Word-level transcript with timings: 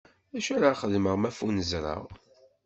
D 0.31 0.35
acu 0.37 0.51
ara 0.55 0.79
xedmeɣ 0.81 1.15
ma 1.17 1.29
ffunezreɣ? 1.35 2.01